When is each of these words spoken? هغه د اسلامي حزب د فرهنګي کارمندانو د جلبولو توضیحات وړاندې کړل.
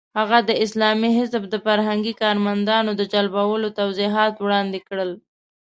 هغه 0.19 0.37
د 0.49 0.51
اسلامي 0.65 1.09
حزب 1.17 1.43
د 1.49 1.55
فرهنګي 1.65 2.13
کارمندانو 2.21 2.91
د 2.95 3.01
جلبولو 3.13 3.67
توضیحات 3.79 4.33
وړاندې 4.39 4.79
کړل. 4.87 5.11